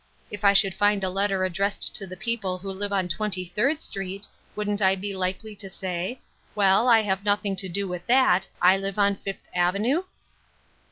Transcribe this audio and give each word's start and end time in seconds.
If 0.31 0.43
I 0.43 0.53
should 0.53 0.73
find 0.73 1.03
a 1.03 1.11
letter 1.11 1.45
ad 1.45 1.53
dressed 1.53 1.93
to 1.97 2.07
the 2.07 2.17
people 2.17 2.57
who 2.57 2.71
live 2.71 2.91
on 2.91 3.07
Twenty 3.07 3.45
third 3.45 3.83
Street, 3.83 4.27
wouldn't 4.55 4.81
I 4.81 4.95
be 4.95 5.15
likely 5.15 5.55
to 5.57 5.69
say, 5.69 6.19
'Well, 6.55 6.87
I 6.89 7.01
have 7.01 7.23
nothing 7.23 7.55
to 7.57 7.69
do 7.69 7.87
with 7.87 8.07
that; 8.07 8.47
I 8.59 8.77
live 8.77 8.97
on 8.97 9.17
Fifth 9.17 9.47
Avenue?'" 9.53 10.05